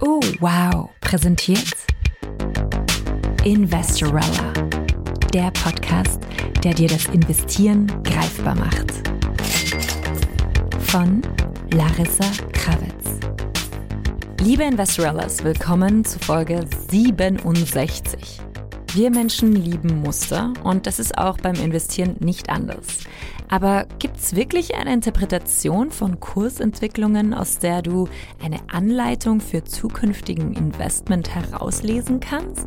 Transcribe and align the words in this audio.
Oh, 0.00 0.20
wow. 0.40 0.90
Präsentiert 1.00 1.74
Investorella. 3.44 4.52
Der 5.32 5.50
Podcast, 5.50 6.20
der 6.64 6.72
dir 6.74 6.88
das 6.88 7.06
Investieren 7.06 7.86
greifbar 8.02 8.54
macht. 8.54 8.92
Von 10.80 11.22
Larissa 11.74 12.24
Krawitz. 12.52 13.20
Liebe 14.40 14.62
Investorellas, 14.62 15.44
willkommen 15.44 16.04
zu 16.04 16.18
Folge 16.18 16.64
67. 16.88 18.40
Wir 18.94 19.10
Menschen 19.10 19.52
lieben 19.52 20.00
Muster 20.00 20.52
und 20.64 20.86
das 20.86 20.98
ist 20.98 21.16
auch 21.16 21.38
beim 21.38 21.56
Investieren 21.56 22.16
nicht 22.20 22.48
anders. 22.48 23.00
Aber 23.52 23.84
gibt 23.98 24.16
es 24.16 24.34
wirklich 24.34 24.76
eine 24.76 24.94
Interpretation 24.94 25.90
von 25.90 26.20
Kursentwicklungen, 26.20 27.34
aus 27.34 27.58
der 27.58 27.82
du 27.82 28.08
eine 28.42 28.56
Anleitung 28.72 29.42
für 29.42 29.62
zukünftigen 29.62 30.54
Investment 30.54 31.34
herauslesen 31.34 32.18
kannst? 32.18 32.66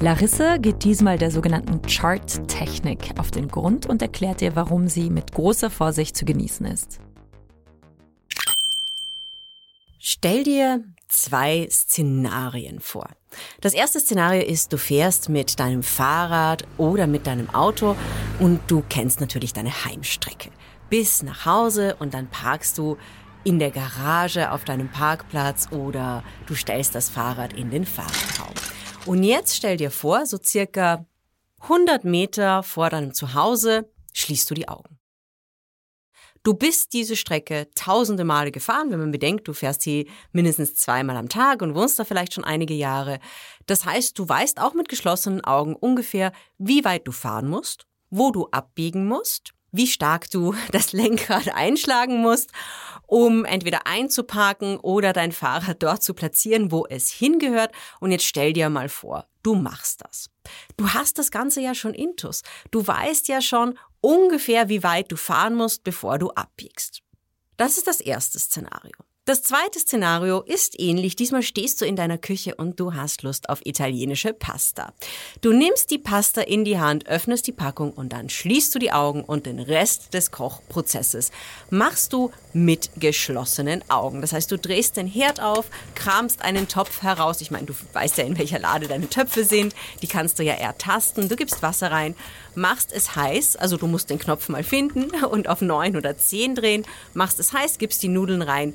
Larissa 0.00 0.58
geht 0.58 0.84
diesmal 0.84 1.16
der 1.16 1.30
sogenannten 1.30 1.80
Chart-Technik 1.80 3.18
auf 3.18 3.30
den 3.30 3.48
Grund 3.48 3.86
und 3.86 4.02
erklärt 4.02 4.42
dir, 4.42 4.54
warum 4.54 4.86
sie 4.86 5.08
mit 5.08 5.32
großer 5.32 5.70
Vorsicht 5.70 6.14
zu 6.14 6.26
genießen 6.26 6.66
ist. 6.66 7.00
Stell 10.04 10.42
dir 10.42 10.82
zwei 11.06 11.68
Szenarien 11.70 12.80
vor. 12.80 13.08
Das 13.60 13.72
erste 13.72 14.00
Szenario 14.00 14.42
ist, 14.42 14.72
du 14.72 14.76
fährst 14.76 15.28
mit 15.28 15.60
deinem 15.60 15.84
Fahrrad 15.84 16.64
oder 16.76 17.06
mit 17.06 17.28
deinem 17.28 17.48
Auto 17.50 17.94
und 18.40 18.60
du 18.66 18.82
kennst 18.88 19.20
natürlich 19.20 19.52
deine 19.52 19.84
Heimstrecke. 19.84 20.50
Bis 20.90 21.22
nach 21.22 21.46
Hause 21.46 21.94
und 22.00 22.14
dann 22.14 22.28
parkst 22.28 22.78
du 22.78 22.96
in 23.44 23.60
der 23.60 23.70
Garage 23.70 24.50
auf 24.50 24.64
deinem 24.64 24.90
Parkplatz 24.90 25.68
oder 25.70 26.24
du 26.46 26.56
stellst 26.56 26.96
das 26.96 27.08
Fahrrad 27.08 27.52
in 27.52 27.70
den 27.70 27.86
Fahrradraum. 27.86 28.54
Und 29.06 29.22
jetzt 29.22 29.54
stell 29.54 29.76
dir 29.76 29.92
vor, 29.92 30.26
so 30.26 30.36
circa 30.42 31.06
100 31.60 32.02
Meter 32.02 32.64
vor 32.64 32.90
deinem 32.90 33.14
Zuhause 33.14 33.88
schließt 34.14 34.50
du 34.50 34.54
die 34.54 34.66
Augen. 34.66 34.98
Du 36.44 36.54
bist 36.54 36.92
diese 36.92 37.14
Strecke 37.14 37.68
tausende 37.76 38.24
Male 38.24 38.50
gefahren, 38.50 38.90
wenn 38.90 38.98
man 38.98 39.12
bedenkt, 39.12 39.46
du 39.46 39.52
fährst 39.52 39.82
sie 39.82 40.08
mindestens 40.32 40.74
zweimal 40.74 41.16
am 41.16 41.28
Tag 41.28 41.62
und 41.62 41.76
wohnst 41.76 42.00
da 42.00 42.04
vielleicht 42.04 42.34
schon 42.34 42.42
einige 42.42 42.74
Jahre. 42.74 43.20
Das 43.66 43.84
heißt, 43.84 44.18
du 44.18 44.28
weißt 44.28 44.60
auch 44.60 44.74
mit 44.74 44.88
geschlossenen 44.88 45.44
Augen 45.44 45.76
ungefähr, 45.76 46.32
wie 46.58 46.84
weit 46.84 47.06
du 47.06 47.12
fahren 47.12 47.48
musst, 47.48 47.86
wo 48.10 48.32
du 48.32 48.48
abbiegen 48.50 49.06
musst, 49.06 49.52
wie 49.70 49.86
stark 49.86 50.30
du 50.30 50.54
das 50.72 50.92
Lenkrad 50.92 51.54
einschlagen 51.54 52.20
musst, 52.20 52.50
um 53.06 53.44
entweder 53.44 53.86
einzuparken 53.86 54.78
oder 54.78 55.12
dein 55.12 55.30
Fahrrad 55.30 55.80
dort 55.80 56.02
zu 56.02 56.12
platzieren, 56.12 56.72
wo 56.72 56.86
es 56.88 57.08
hingehört. 57.10 57.72
Und 58.00 58.10
jetzt 58.10 58.24
stell 58.24 58.52
dir 58.52 58.68
mal 58.68 58.88
vor, 58.88 59.26
du 59.44 59.54
machst 59.54 60.02
das. 60.02 60.28
Du 60.76 60.88
hast 60.88 61.18
das 61.18 61.30
Ganze 61.30 61.60
ja 61.60 61.74
schon 61.74 61.94
intus. 61.94 62.42
Du 62.72 62.84
weißt 62.84 63.28
ja 63.28 63.40
schon 63.40 63.78
ungefähr, 64.02 64.68
wie 64.68 64.82
weit 64.82 65.10
du 65.10 65.16
fahren 65.16 65.54
musst, 65.54 65.82
bevor 65.84 66.18
du 66.18 66.30
abbiegst. 66.32 67.00
Das 67.56 67.78
ist 67.78 67.86
das 67.86 68.00
erste 68.00 68.38
Szenario. 68.38 68.92
Das 69.24 69.44
zweite 69.44 69.78
Szenario 69.78 70.40
ist 70.40 70.80
ähnlich. 70.80 71.14
Diesmal 71.14 71.44
stehst 71.44 71.80
du 71.80 71.84
in 71.84 71.94
deiner 71.94 72.18
Küche 72.18 72.56
und 72.56 72.80
du 72.80 72.94
hast 72.94 73.22
Lust 73.22 73.50
auf 73.50 73.64
italienische 73.64 74.32
Pasta. 74.32 74.92
Du 75.42 75.52
nimmst 75.52 75.92
die 75.92 75.98
Pasta 75.98 76.40
in 76.40 76.64
die 76.64 76.80
Hand, 76.80 77.06
öffnest 77.06 77.46
die 77.46 77.52
Packung 77.52 77.92
und 77.92 78.12
dann 78.12 78.28
schließt 78.28 78.74
du 78.74 78.80
die 78.80 78.90
Augen 78.90 79.22
und 79.22 79.46
den 79.46 79.60
Rest 79.60 80.12
des 80.12 80.32
Kochprozesses 80.32 81.30
machst 81.70 82.12
du 82.12 82.32
mit 82.52 82.90
geschlossenen 82.96 83.88
Augen. 83.88 84.22
Das 84.22 84.32
heißt, 84.32 84.50
du 84.50 84.58
drehst 84.58 84.96
den 84.96 85.06
Herd 85.06 85.40
auf, 85.40 85.66
kramst 85.94 86.42
einen 86.42 86.66
Topf 86.66 87.02
heraus. 87.02 87.42
Ich 87.42 87.52
meine, 87.52 87.66
du 87.66 87.74
weißt 87.92 88.18
ja, 88.18 88.24
in 88.24 88.36
welcher 88.38 88.58
Lade 88.58 88.88
deine 88.88 89.08
Töpfe 89.08 89.44
sind. 89.44 89.72
Die 90.02 90.08
kannst 90.08 90.40
du 90.40 90.42
ja 90.42 90.54
ertasten. 90.54 91.28
Du 91.28 91.36
gibst 91.36 91.62
Wasser 91.62 91.92
rein, 91.92 92.16
machst 92.54 92.92
es 92.92 93.16
heiß. 93.16 93.56
Also 93.56 93.76
du 93.76 93.86
musst 93.86 94.10
den 94.10 94.18
Knopf 94.18 94.48
mal 94.48 94.64
finden 94.64 95.10
und 95.24 95.48
auf 95.48 95.60
9 95.60 95.96
oder 95.96 96.16
10 96.16 96.54
drehen. 96.54 96.84
Machst 97.14 97.38
es 97.40 97.52
heiß, 97.52 97.78
gibst 97.78 98.02
die 98.02 98.08
Nudeln 98.08 98.42
rein 98.42 98.74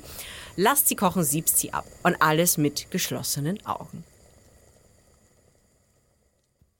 lasst 0.58 0.88
sie 0.88 0.96
kochen, 0.96 1.24
siebst 1.24 1.56
sie 1.58 1.72
ab. 1.72 1.86
Und 2.02 2.20
alles 2.20 2.58
mit 2.58 2.90
geschlossenen 2.90 3.64
Augen. 3.64 4.04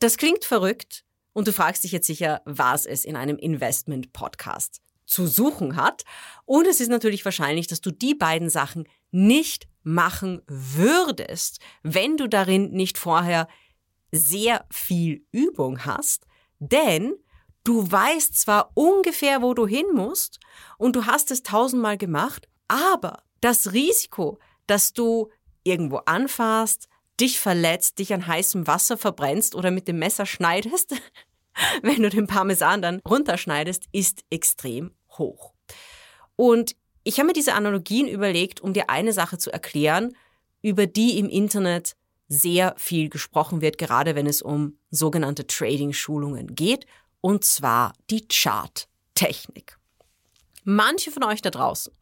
Das 0.01 0.17
klingt 0.17 0.45
verrückt 0.45 1.05
und 1.33 1.49
du 1.49 1.53
fragst 1.53 1.85
dich 1.85 1.93
jetzt 1.93 2.07
sicher, 2.07 2.43
was 2.45 2.85
es 2.87 3.05
in 3.05 3.17
einem 3.17 3.39
Investment-Podcast 3.39 4.83
zu 5.07 5.27
suchen 5.27 5.77
hat. 5.77 6.05
Und 6.45 6.67
es 6.67 6.81
ist 6.81 6.89
natürlich 6.89 7.25
wahrscheinlich, 7.25 7.69
dass 7.69 7.81
du 7.81 7.91
die 7.91 8.15
beiden 8.15 8.51
Sachen 8.51 8.87
nicht 9.11 9.69
machen 9.83 10.43
würdest, 10.47 11.61
wenn 11.83 12.17
du 12.17 12.29
darin 12.29 12.71
nicht 12.73 12.99
vorher 12.99 13.49
sehr 14.11 14.67
viel 14.71 15.25
Übung 15.31 15.85
hast, 15.85 16.27
denn 16.59 17.15
du 17.65 17.91
weißt 17.91 18.39
zwar 18.39 18.71
ungefähr, 18.75 19.43
wo 19.43 19.55
du 19.55 19.67
hin 19.67 19.87
musst 19.95 20.41
und 20.79 20.97
du 20.97 21.07
hast 21.07 21.31
es 21.31 21.43
tausendmal 21.43 21.99
gemacht, 21.99 22.49
aber 22.69 23.23
das 23.41 23.73
Risiko, 23.73 24.39
dass 24.67 24.93
du 24.93 25.31
irgendwo 25.65 25.99
anfährst, 26.07 26.89
dich 27.21 27.41
verletzt, 27.41 27.99
dich 27.99 28.15
an 28.15 28.27
heißem 28.27 28.67
Wasser 28.67 28.97
verbrennst 28.97 29.55
oder 29.55 29.71
mit 29.71 29.89
dem 29.89 29.99
Messer 29.99 30.27
schneidest, 30.27 30.95
wenn 31.83 32.03
du 32.03 32.11
den 32.11 32.27
Parmesan 32.27 32.83
dann 32.83 33.01
runterschneidest, 33.09 33.87
ist 33.93 34.25
extrem 34.31 34.93
hoch. 35.11 35.53
Und 36.37 36.77
ich 37.05 37.19
habe 37.19 37.29
mir 37.29 37.33
diese 37.33 37.55
Analogien 37.55 38.07
überlegt, 38.07 38.61
um 38.61 38.73
dir 38.73 38.91
eine 38.91 39.13
Sache 39.13 39.39
zu 39.39 39.51
erklären, 39.51 40.15
über 40.63 40.87
die 40.87 41.19
im 41.19 41.29
Internet 41.29 41.97
sehr 42.29 42.75
viel 42.77 43.09
gesprochen 43.09 43.61
wird, 43.61 43.79
gerade 43.79 44.15
wenn 44.15 44.27
es 44.27 44.43
um 44.43 44.79
sogenannte 44.91 45.47
Trading-Schulungen 45.47 46.55
geht, 46.55 46.87
und 47.21 47.45
zwar 47.45 47.95
die 48.11 48.29
Chart-Technik. 48.29 49.79
Manche 50.65 51.11
von 51.11 51.25
euch 51.25 51.43
da 51.43 51.51
draußen 51.51 51.93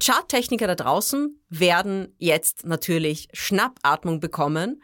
Charttechniker 0.00 0.66
da 0.66 0.74
draußen 0.74 1.38
werden 1.48 2.14
jetzt 2.18 2.64
natürlich 2.64 3.28
Schnappatmung 3.32 4.20
bekommen, 4.20 4.82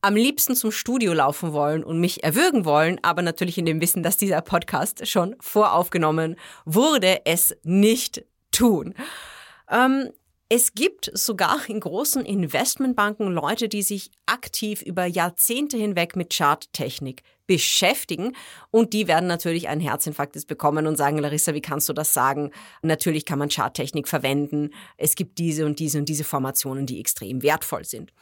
am 0.00 0.14
liebsten 0.14 0.54
zum 0.54 0.70
Studio 0.70 1.12
laufen 1.12 1.52
wollen 1.52 1.82
und 1.82 2.00
mich 2.00 2.22
erwürgen 2.22 2.64
wollen, 2.64 2.98
aber 3.02 3.22
natürlich 3.22 3.58
in 3.58 3.66
dem 3.66 3.80
Wissen, 3.80 4.02
dass 4.02 4.16
dieser 4.16 4.40
Podcast 4.40 5.06
schon 5.06 5.34
voraufgenommen 5.40 6.36
wurde, 6.64 7.22
es 7.24 7.56
nicht 7.64 8.24
tun. 8.52 8.94
Ähm, 9.70 10.10
es 10.48 10.74
gibt 10.74 11.10
sogar 11.12 11.68
in 11.68 11.80
großen 11.80 12.24
Investmentbanken 12.24 13.32
Leute, 13.32 13.68
die 13.68 13.82
sich 13.82 14.10
aktiv 14.26 14.80
über 14.80 15.04
Jahrzehnte 15.04 15.76
hinweg 15.76 16.14
mit 16.14 16.32
Charttechnik 16.32 17.22
beschäftigen 17.48 18.36
und 18.70 18.92
die 18.92 19.08
werden 19.08 19.26
natürlich 19.26 19.68
einen 19.68 19.80
Herzinfarkt 19.80 20.46
bekommen 20.46 20.86
und 20.86 20.96
sagen, 20.96 21.18
Larissa, 21.18 21.54
wie 21.54 21.60
kannst 21.60 21.88
du 21.88 21.92
das 21.92 22.14
sagen? 22.14 22.52
Natürlich 22.82 23.24
kann 23.24 23.38
man 23.38 23.48
Charttechnik 23.48 24.06
verwenden. 24.06 24.70
Es 24.96 25.16
gibt 25.16 25.38
diese 25.38 25.66
und 25.66 25.80
diese 25.80 25.98
und 25.98 26.08
diese 26.08 26.24
Formationen, 26.24 26.86
die 26.86 27.00
extrem 27.00 27.42
wertvoll 27.42 27.84
sind. 27.84 28.12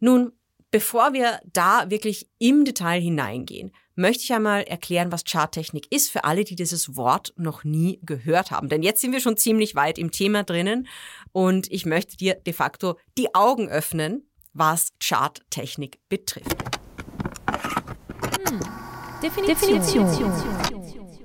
Nun, 0.00 0.32
bevor 0.70 1.12
wir 1.14 1.40
da 1.52 1.90
wirklich 1.90 2.28
im 2.38 2.64
Detail 2.64 3.00
hineingehen, 3.00 3.72
möchte 3.98 4.22
ich 4.22 4.32
einmal 4.32 4.62
erklären, 4.62 5.10
was 5.10 5.24
Charttechnik 5.24 5.90
ist 5.90 6.10
für 6.10 6.22
alle, 6.22 6.44
die 6.44 6.54
dieses 6.54 6.94
Wort 6.96 7.34
noch 7.36 7.64
nie 7.64 7.98
gehört 8.02 8.52
haben. 8.52 8.68
Denn 8.68 8.84
jetzt 8.84 9.00
sind 9.00 9.12
wir 9.12 9.20
schon 9.20 9.36
ziemlich 9.36 9.74
weit 9.74 9.98
im 9.98 10.12
Thema 10.12 10.44
drinnen 10.44 10.86
und 11.32 11.70
ich 11.70 11.86
möchte 11.86 12.16
dir 12.16 12.34
de 12.34 12.52
facto 12.52 12.98
die 13.16 13.34
Augen 13.34 13.68
öffnen, 13.68 14.28
was 14.52 14.92
Charttechnik 15.02 15.98
betrifft. 16.08 16.56
Hm. 18.48 18.60
Definition. 19.22 19.80
Definition. 19.80 20.78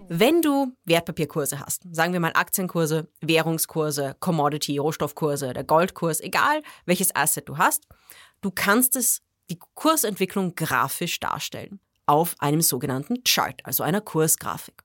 Wenn 0.10 0.42
du 0.42 0.74
Wertpapierkurse 0.86 1.60
hast, 1.60 1.84
sagen 1.92 2.14
wir 2.14 2.20
mal 2.20 2.34
Aktienkurse, 2.36 3.08
Währungskurse, 3.22 4.16
Commodity, 4.20 4.78
Rohstoffkurse, 4.78 5.54
der 5.54 5.64
Goldkurs, 5.64 6.20
egal 6.20 6.62
welches 6.86 7.16
Asset 7.16 7.50
du 7.50 7.58
hast, 7.58 7.88
du 8.42 8.52
kannst 8.52 8.96
es, 8.96 9.22
die 9.50 9.60
Kursentwicklung 9.74 10.56
grafisch 10.56 11.20
darstellen 11.20 11.80
auf 12.06 12.36
einem 12.40 12.62
sogenannten 12.62 13.24
Chart, 13.24 13.60
also 13.64 13.84
einer 13.84 14.02
Kursgrafik. 14.02 14.84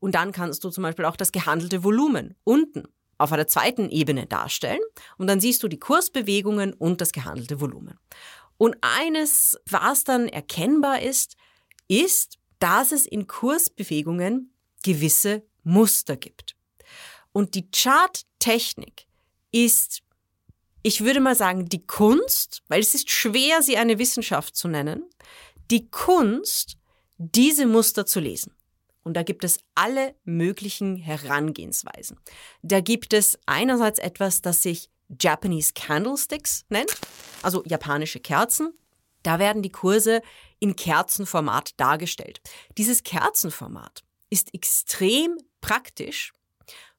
Und 0.00 0.14
dann 0.14 0.32
kannst 0.32 0.64
du 0.64 0.70
zum 0.70 0.82
Beispiel 0.82 1.04
auch 1.04 1.16
das 1.16 1.32
gehandelte 1.32 1.84
Volumen 1.84 2.34
unten 2.44 2.84
auf 3.18 3.32
einer 3.32 3.46
zweiten 3.46 3.90
Ebene 3.90 4.26
darstellen 4.26 4.80
und 5.18 5.26
dann 5.26 5.40
siehst 5.40 5.62
du 5.62 5.68
die 5.68 5.78
Kursbewegungen 5.78 6.72
und 6.72 7.00
das 7.00 7.12
gehandelte 7.12 7.60
Volumen. 7.60 7.98
Und 8.56 8.76
eines, 8.80 9.58
was 9.68 10.04
dann 10.04 10.28
erkennbar 10.28 11.02
ist, 11.02 11.36
ist, 11.88 12.38
dass 12.58 12.92
es 12.92 13.06
in 13.06 13.26
Kursbewegungen 13.26 14.52
gewisse 14.82 15.42
Muster 15.64 16.16
gibt. 16.16 16.56
Und 17.32 17.54
die 17.54 17.68
Charttechnik 17.70 19.06
ist, 19.50 20.02
ich 20.82 21.04
würde 21.04 21.20
mal 21.20 21.34
sagen, 21.34 21.68
die 21.68 21.86
Kunst, 21.86 22.62
weil 22.68 22.80
es 22.80 22.94
ist 22.94 23.10
schwer, 23.10 23.62
sie 23.62 23.76
eine 23.76 23.98
Wissenschaft 23.98 24.54
zu 24.56 24.68
nennen, 24.68 25.04
die 25.70 25.90
Kunst, 25.90 26.76
diese 27.18 27.66
Muster 27.66 28.06
zu 28.06 28.20
lesen 28.20 28.54
Und 29.04 29.14
da 29.14 29.22
gibt 29.22 29.44
es 29.44 29.58
alle 29.74 30.14
möglichen 30.24 30.96
Herangehensweisen. 30.96 32.18
Da 32.62 32.80
gibt 32.80 33.12
es 33.12 33.38
einerseits 33.46 33.98
etwas, 33.98 34.42
das 34.42 34.62
sich 34.62 34.90
Japanese 35.20 35.72
Candlesticks 35.74 36.64
nennt, 36.70 36.92
also 37.42 37.62
japanische 37.66 38.20
Kerzen. 38.20 38.72
Da 39.22 39.38
werden 39.38 39.62
die 39.62 39.70
Kurse 39.70 40.22
in 40.58 40.76
Kerzenformat 40.76 41.78
dargestellt. 41.78 42.40
Dieses 42.76 43.02
Kerzenformat 43.02 44.02
ist 44.30 44.52
extrem 44.54 45.38
praktisch. 45.60 46.32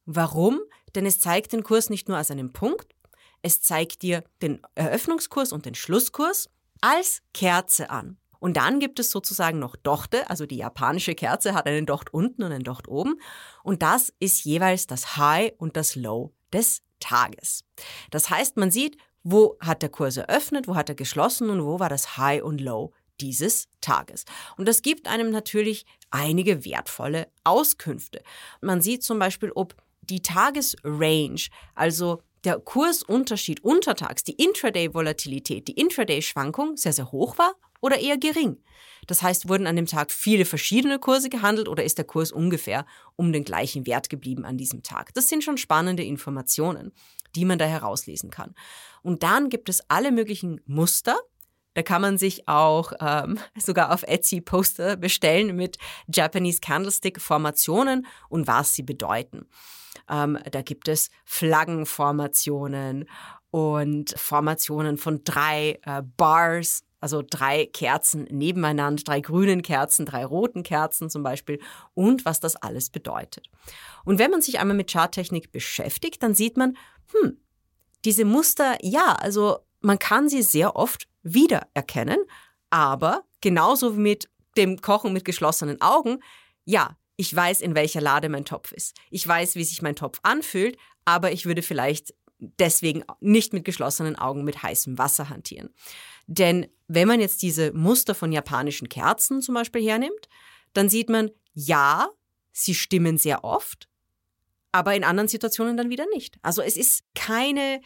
Warum? 0.06 0.62
Denn 0.94 1.06
es 1.06 1.19
zeigt 1.19 1.51
den 1.54 1.63
Kurs 1.63 1.90
nicht 1.90 2.08
nur 2.08 2.18
als 2.18 2.31
einen 2.31 2.54
Punkt, 2.54 2.96
es 3.42 3.62
zeigt 3.62 4.01
dir 4.01 4.24
den 4.42 4.60
Eröffnungskurs 4.74 5.51
und 5.51 5.68
den 5.68 5.75
Schlusskurs 5.75 6.50
als 6.81 7.22
Kerze 7.34 7.92
an. 7.92 8.18
Und 8.40 8.58
dann 8.58 8.80
gibt 8.80 9.00
es 9.00 9.12
sozusagen 9.12 9.60
noch 9.60 9.76
Dochte, 9.76 10.30
also 10.30 10.46
die 10.46 10.58
japanische 10.58 11.16
Kerze 11.16 11.54
hat 11.54 11.68
einen 11.68 11.86
Docht 11.86 12.14
unten 12.14 12.44
und 12.44 12.52
einen 12.52 12.64
Docht 12.64 12.88
oben. 12.88 13.16
Und 13.64 13.82
das 13.82 14.14
ist 14.20 14.44
jeweils 14.46 14.88
das 14.88 15.18
High 15.18 15.54
und 15.58 15.78
das 15.78 15.96
Low 15.96 16.34
des 16.54 16.82
Tages. 17.00 17.64
Das 18.12 18.30
heißt, 18.30 18.58
man 18.58 18.72
sieht, 18.72 18.98
wo 19.24 19.58
hat 19.60 19.82
der 19.82 19.90
Kurs 19.90 20.18
eröffnet, 20.18 20.68
wo 20.68 20.76
hat 20.76 20.90
er 20.90 20.96
geschlossen 20.96 21.50
und 21.50 21.64
wo 21.64 21.80
war 21.80 21.90
das 21.90 22.18
High 22.18 22.44
und 22.44 22.62
Low 22.62 22.94
dieses 23.20 23.68
Tages. 23.82 24.26
Und 24.58 24.68
das 24.68 24.82
gibt 24.82 25.08
einem 25.08 25.32
natürlich 25.32 25.86
einige 26.12 26.66
wertvolle 26.66 27.28
Auskünfte. 27.44 28.22
Man 28.62 28.82
sieht 28.82 29.04
zum 29.04 29.20
Beispiel, 29.20 29.52
ob 29.54 29.76
die 30.02 30.22
Tagesrange, 30.22 31.48
also 31.74 32.22
der 32.44 32.60
Kursunterschied 32.60 33.64
untertags, 33.64 34.24
die 34.24 34.34
Intraday-Volatilität, 34.34 35.68
die 35.68 35.80
Intraday-Schwankung 35.80 36.78
sehr, 36.78 36.94
sehr 36.94 37.12
hoch 37.12 37.38
war 37.38 37.56
oder 37.86 38.00
eher 38.00 38.18
gering. 38.18 38.58
Das 39.06 39.22
heißt, 39.22 39.48
wurden 39.48 39.68
an 39.68 39.76
dem 39.76 39.86
Tag 39.86 40.12
viele 40.12 40.46
verschiedene 40.46 40.98
Kurse 40.98 41.30
gehandelt 41.30 41.68
oder 41.68 41.84
ist 41.84 42.00
der 42.00 42.06
Kurs 42.06 42.32
ungefähr 42.32 42.88
um 43.16 43.32
den 43.32 43.44
gleichen 43.44 43.86
Wert 43.86 44.10
geblieben 44.10 44.44
an 44.44 44.58
diesem 44.58 44.82
Tag? 44.82 45.14
Das 45.14 45.28
sind 45.28 45.44
schon 45.44 45.58
spannende 45.58 46.04
Informationen, 46.04 46.92
die 47.36 47.46
man 47.46 47.60
da 47.60 47.66
herauslesen 47.66 48.32
kann. 48.32 48.56
Und 49.04 49.22
dann 49.22 49.50
gibt 49.50 49.70
es 49.70 49.88
alle 49.88 50.12
möglichen 50.12 50.60
Muster, 50.66 51.16
da 51.76 51.84
kann 51.84 52.02
man 52.02 52.18
sich 52.18 52.48
auch 52.48 52.94
ähm, 53.00 53.38
sogar 53.58 53.94
auf 53.94 54.02
Etsy 54.04 54.42
Poster 54.42 54.96
bestellen 54.96 55.56
mit 55.56 55.78
Japanese 56.12 56.60
Candlestick 56.62 57.22
Formationen 57.22 58.08
und 58.30 58.48
was 58.48 58.74
sie 58.74 58.84
bedeuten. 58.84 59.46
Ähm, 60.10 60.40
da 60.52 60.62
gibt 60.62 60.88
es 60.88 61.12
Flaggenformationen 61.26 63.06
und 63.52 64.18
Formationen 64.18 64.98
von 64.98 65.24
drei 65.24 65.80
äh, 65.84 66.02
Bars, 66.18 66.84
also 67.00 67.21
drei 67.27 67.65
Kerzen 67.68 68.24
nebeneinander, 68.31 69.03
drei 69.03 69.19
grünen 69.19 69.62
Kerzen, 69.62 70.06
drei 70.06 70.25
roten 70.25 70.63
Kerzen 70.63 71.09
zum 71.09 71.24
Beispiel 71.24 71.59
und 71.94 72.25
was 72.25 72.39
das 72.39 72.56
alles 72.56 72.89
bedeutet. 72.89 73.50
Und 74.06 74.19
wenn 74.19 74.31
man 74.31 74.42
sich 74.42 74.59
einmal 74.59 74.77
mit 74.77 74.92
Charttechnik 74.92 75.51
beschäftigt, 75.51 76.24
dann 76.24 76.33
sieht 76.33 76.57
man, 76.57 76.77
hm, 77.12 77.38
diese 78.06 78.25
Muster, 78.25 78.77
ja, 78.81 79.13
also 79.13 79.59
man 79.81 80.00
kann 80.00 80.30
sie 80.30 80.42
sehr 80.42 80.75
oft 80.75 81.07
wiedererkennen, 81.24 82.19
aber 82.69 83.24
genauso 83.41 83.95
wie 83.95 84.01
mit 84.01 84.30
dem 84.57 84.81
Kochen 84.81 85.13
mit 85.13 85.25
geschlossenen 85.25 85.81
Augen, 85.81 86.19
ja, 86.65 86.98
ich 87.18 87.33
weiß, 87.33 87.62
in 87.62 87.75
welcher 87.75 88.01
Lade 88.01 88.30
mein 88.30 88.45
Topf 88.45 88.71
ist. 88.71 88.95
Ich 89.09 89.27
weiß, 89.27 89.56
wie 89.56 89.63
sich 89.63 89.81
mein 89.81 89.95
Topf 89.95 90.19
anfühlt, 90.24 90.77
aber 91.06 91.31
ich 91.31 91.45
würde 91.45 91.62
vielleicht 91.62 92.13
deswegen 92.40 93.04
nicht 93.20 93.54
mit 93.54 93.66
geschlossenen 93.66 94.16
Augen 94.16 94.44
mit 94.44 94.62
heißem 94.62 94.98
Wasser 94.98 95.30
hantieren. 95.30 95.70
Denn 96.28 96.68
wenn 96.88 97.08
man 97.08 97.20
jetzt 97.20 97.42
diese 97.42 97.72
Muster 97.74 98.16
von 98.16 98.32
japanischen 98.32 98.90
Kerzen 98.90 99.42
zum 99.42 99.56
Beispiel 99.56 99.84
hernimmt, 99.84 100.28
dann 100.74 100.90
sieht 100.90 101.10
man, 101.10 101.32
ja, 101.54 102.10
sie 102.52 102.76
stimmen 102.76 103.18
sehr 103.18 103.44
oft, 103.44 103.88
aber 104.72 104.96
in 104.96 105.04
anderen 105.04 105.28
Situationen 105.28 105.78
dann 105.78 105.90
wieder 105.90 106.06
nicht. 106.14 106.38
Also 106.42 106.62
es 106.62 106.78
ist 106.78 107.04
keine 107.14 107.82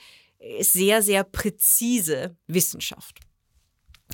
sehr, 0.61 1.01
sehr 1.01 1.23
präzise 1.23 2.37
Wissenschaft. 2.47 3.19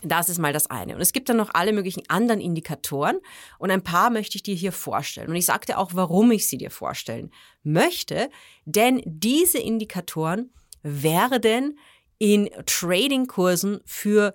Das 0.05 0.29
ist 0.29 0.37
mal 0.37 0.53
das 0.53 0.69
eine. 0.69 0.95
Und 0.95 1.01
es 1.01 1.13
gibt 1.13 1.29
dann 1.29 1.37
noch 1.37 1.49
alle 1.53 1.73
möglichen 1.73 2.03
anderen 2.09 2.39
Indikatoren 2.39 3.19
und 3.59 3.71
ein 3.71 3.83
paar 3.83 4.09
möchte 4.09 4.37
ich 4.37 4.43
dir 4.43 4.55
hier 4.55 4.71
vorstellen. 4.71 5.29
Und 5.29 5.35
ich 5.35 5.45
sagte 5.45 5.77
auch, 5.77 5.91
warum 5.93 6.31
ich 6.31 6.47
sie 6.47 6.57
dir 6.57 6.71
vorstellen 6.71 7.31
möchte, 7.63 8.29
denn 8.65 9.01
diese 9.05 9.57
Indikatoren 9.57 10.51
werden 10.83 11.79
in 12.19 12.49
Tradingkursen 12.65 13.81
für 13.85 14.33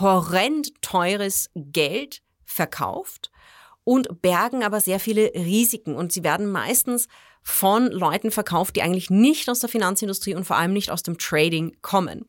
horrend 0.00 0.72
teures 0.82 1.50
Geld 1.54 2.22
verkauft 2.44 3.30
und 3.84 4.22
bergen 4.22 4.62
aber 4.62 4.80
sehr 4.80 5.00
viele 5.00 5.32
Risiken 5.34 5.94
und 5.94 6.12
sie 6.12 6.24
werden 6.24 6.50
meistens 6.50 7.08
von 7.42 7.90
Leuten 7.90 8.30
verkauft, 8.30 8.76
die 8.76 8.82
eigentlich 8.82 9.10
nicht 9.10 9.48
aus 9.48 9.60
der 9.60 9.68
Finanzindustrie 9.68 10.34
und 10.34 10.44
vor 10.44 10.56
allem 10.56 10.72
nicht 10.72 10.90
aus 10.90 11.02
dem 11.02 11.18
Trading 11.18 11.76
kommen. 11.82 12.24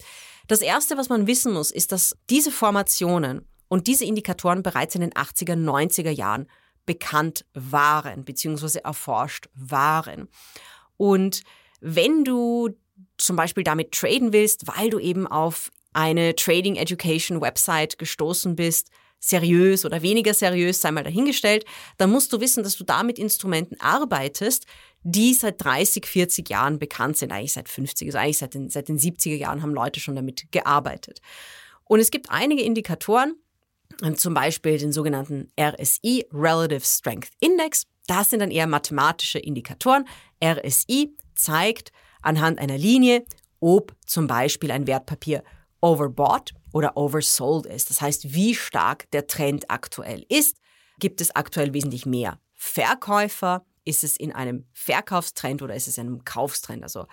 Das 0.54 0.62
Erste, 0.62 0.98
was 0.98 1.10
man 1.10 1.26
wissen 1.26 1.52
muss, 1.52 1.72
ist, 1.72 1.92
dass 1.92 2.16
diese 2.30 2.52
Formationen 2.52 3.48
und 3.70 3.88
diese 3.88 4.06
Indikatoren 4.06 4.62
bereits 4.62 4.94
in 4.94 5.02
den 5.02 5.10
80er, 5.14 5.56
90er 5.56 6.12
Jahren 6.12 6.46
bekannt 6.86 7.44
waren 7.56 8.24
bzw. 8.24 8.82
erforscht 8.84 9.50
waren. 9.56 10.28
Und 10.96 11.42
wenn 11.82 12.24
du 12.24 12.70
zum 13.18 13.36
Beispiel 13.36 13.64
damit 13.64 13.94
traden 13.94 14.32
willst, 14.32 14.68
weil 14.68 14.92
du 14.92 15.00
eben 15.00 15.26
auf 15.26 15.72
eine 15.92 16.36
Trading 16.36 16.76
Education 16.76 17.42
Website 17.42 17.98
gestoßen 17.98 18.56
bist, 18.56 18.92
seriös 19.20 19.86
oder 19.86 20.04
weniger 20.04 20.36
seriös, 20.36 20.82
sei 20.82 20.92
mal 20.92 21.04
dahingestellt, 21.04 21.66
dann 21.98 22.12
musst 22.12 22.32
du 22.32 22.40
wissen, 22.42 22.62
dass 22.62 22.78
du 22.78 22.84
da 22.84 23.02
mit 23.02 23.18
Instrumenten 23.18 23.80
arbeitest, 23.80 24.68
die 25.04 25.34
seit 25.34 25.64
30, 25.64 26.06
40 26.06 26.50
Jahren 26.50 26.80
bekannt 26.80 27.18
sind, 27.18 27.32
eigentlich 27.32 27.54
seit 27.54 27.70
50, 27.70 28.08
also 28.08 28.18
eigentlich 28.18 28.38
seit 28.38 28.54
den, 28.54 28.70
seit 28.70 28.88
den 28.88 28.98
70er 28.98 29.36
Jahren 29.36 29.62
haben 29.62 29.74
Leute 29.74 30.00
schon 30.00 30.16
damit 30.16 30.52
gearbeitet. 30.52 31.20
Und 31.86 32.00
es 32.00 32.12
gibt 32.12 32.30
einige 32.30 32.64
Indikatoren, 32.64 33.36
zum 34.16 34.34
Beispiel 34.34 34.78
den 34.78 34.92
sogenannten 34.92 35.52
RSI, 35.60 36.26
Relative 36.32 36.86
Strength 36.86 37.30
Index. 37.40 37.86
Das 38.08 38.30
sind 38.30 38.40
dann 38.40 38.52
eher 38.52 38.68
mathematische 38.68 39.40
Indikatoren. 39.40 40.06
RSI 40.44 41.16
zeigt 41.36 41.92
anhand 42.22 42.60
einer 42.60 42.78
Linie, 42.78 43.24
ob 43.60 43.96
zum 44.06 44.28
Beispiel 44.28 44.72
ein 44.72 44.88
Wertpapier 44.88 45.44
overbought 45.82 46.54
oder 46.72 46.98
oversold 46.98 47.66
ist. 47.66 47.90
Das 47.90 48.02
heißt, 48.02 48.34
wie 48.34 48.56
stark 48.56 49.10
der 49.12 49.28
Trend 49.28 49.70
aktuell 49.70 50.26
ist. 50.30 50.58
Gibt 51.00 51.22
es 51.22 51.36
aktuell 51.36 51.74
wesentlich 51.74 52.06
mehr 52.06 52.40
Verkäufer? 52.56 53.66
Ist 53.86 54.04
es 54.04 54.18
in 54.18 54.32
einem 54.32 54.66
Verkaufstrend 54.74 55.62
oder 55.62 55.76
ist 55.76 55.88
es 55.88 55.98
in 55.98 56.08
einem 56.08 56.26
Kaufstrend? 56.26 56.84
Also 56.84 57.08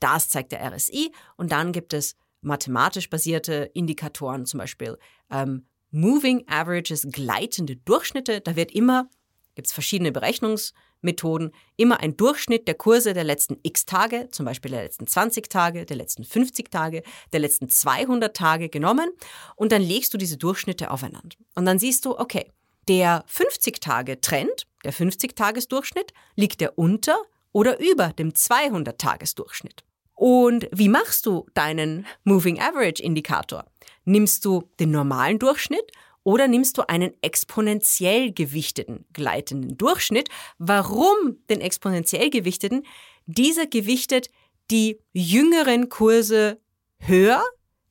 das 0.00 0.28
zeigt 0.28 0.52
der 0.52 0.64
RSI. 0.72 1.12
Und 1.36 1.52
dann 1.52 1.72
gibt 1.72 1.92
es 1.92 2.16
mathematisch 2.40 3.10
basierte 3.10 3.70
Indikatoren, 3.74 4.46
zum 4.46 4.58
Beispiel 4.58 4.98
ähm, 5.30 5.66
Moving 5.90 6.44
Averages, 6.48 7.06
gleitende 7.10 7.76
Durchschnitte. 7.76 8.40
Da 8.40 8.56
wird 8.56 8.72
immer, 8.72 9.08
gibt 9.54 9.68
es 9.68 9.72
verschiedene 9.72 10.10
Berechnungs- 10.10 10.72
Methoden 11.00 11.52
immer 11.76 12.00
ein 12.00 12.16
Durchschnitt 12.16 12.68
der 12.68 12.74
Kurse 12.74 13.14
der 13.14 13.24
letzten 13.24 13.58
x 13.62 13.86
Tage, 13.86 14.28
zum 14.30 14.44
Beispiel 14.44 14.70
der 14.70 14.82
letzten 14.82 15.06
20 15.06 15.48
Tage, 15.48 15.86
der 15.86 15.96
letzten 15.96 16.24
50 16.24 16.70
Tage, 16.70 17.02
der 17.32 17.40
letzten 17.40 17.68
200 17.68 18.36
Tage 18.36 18.68
genommen 18.68 19.08
und 19.54 19.72
dann 19.72 19.82
legst 19.82 20.12
du 20.14 20.18
diese 20.18 20.36
Durchschnitte 20.36 20.90
aufeinander. 20.90 21.36
Und 21.54 21.64
dann 21.64 21.78
siehst 21.78 22.04
du, 22.04 22.18
okay, 22.18 22.50
der 22.88 23.24
50-Tage-Trend, 23.26 24.66
der 24.86 24.94
50-Tages-Durchschnitt, 24.94 26.14
liegt 26.36 26.60
der 26.60 26.78
unter 26.78 27.16
oder 27.52 27.80
über 27.80 28.12
dem 28.12 28.30
200-Tages-Durchschnitt. 28.30 29.84
Und 30.14 30.68
wie 30.72 30.88
machst 30.88 31.26
du 31.26 31.46
deinen 31.52 32.06
Moving 32.24 32.58
Average 32.60 33.02
Indikator? 33.02 33.66
Nimmst 34.04 34.44
du 34.44 34.62
den 34.80 34.92
normalen 34.92 35.38
Durchschnitt 35.38 35.92
oder 36.22 36.48
nimmst 36.48 36.78
du 36.78 36.88
einen 36.88 37.12
exponentiell 37.20 38.32
gewichteten 38.32 39.04
gleitenden 39.12 39.76
Durchschnitt? 39.76 40.28
Warum 40.58 41.38
den 41.50 41.60
exponentiell 41.60 42.30
gewichteten? 42.30 42.84
Dieser 43.26 43.66
gewichtet 43.66 44.30
die 44.70 45.00
jüngeren 45.12 45.88
Kurse 45.88 46.60
höher 46.98 47.44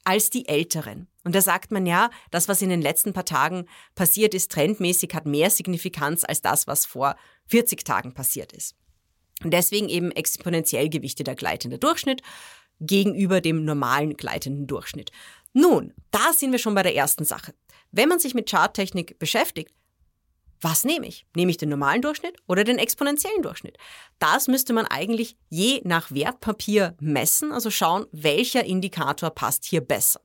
als 0.03 0.29
die 0.29 0.47
älteren. 0.47 1.07
Und 1.25 1.33
da 1.33 1.41
sagt 1.41 1.71
man 1.71 1.85
ja, 1.85 2.11
das, 2.31 2.47
was 2.47 2.61
in 2.61 2.69
den 2.69 2.81
letzten 2.81 3.11
paar 3.11 3.25
Tagen 3.25 3.65
passiert 3.95 4.33
ist, 4.33 4.51
trendmäßig, 4.51 5.09
hat 5.13 5.25
mehr 5.25 5.49
Signifikanz 5.49 6.23
als 6.23 6.41
das, 6.41 6.67
was 6.67 6.85
vor 6.85 7.15
40 7.47 7.83
Tagen 7.83 8.13
passiert 8.13 8.53
ist. 8.53 8.75
Und 9.43 9.51
deswegen 9.51 9.89
eben 9.89 10.11
exponentiell 10.11 10.87
gewichteter 10.87 11.35
gleitender 11.35 11.79
Durchschnitt 11.79 12.21
gegenüber 12.79 13.41
dem 13.41 13.65
normalen 13.65 14.15
gleitenden 14.15 14.67
Durchschnitt. 14.67 15.11
Nun, 15.51 15.93
da 16.11 16.31
sind 16.31 16.51
wir 16.51 16.59
schon 16.59 16.75
bei 16.75 16.83
der 16.83 16.95
ersten 16.95 17.25
Sache. 17.25 17.53
Wenn 17.91 18.09
man 18.09 18.19
sich 18.19 18.35
mit 18.35 18.49
Charttechnik 18.49 19.17
beschäftigt, 19.17 19.73
was 20.61 20.83
nehme 20.83 21.07
ich? 21.07 21.25
Nehme 21.35 21.51
ich 21.51 21.57
den 21.57 21.69
normalen 21.69 22.01
Durchschnitt 22.01 22.37
oder 22.47 22.63
den 22.63 22.77
exponentiellen 22.77 23.41
Durchschnitt? 23.41 23.77
Das 24.19 24.47
müsste 24.47 24.73
man 24.73 24.85
eigentlich 24.85 25.37
je 25.49 25.81
nach 25.83 26.11
Wertpapier 26.11 26.95
messen, 26.99 27.51
also 27.51 27.71
schauen, 27.71 28.05
welcher 28.11 28.63
Indikator 28.63 29.31
passt 29.31 29.65
hier 29.65 29.81
besser. 29.81 30.21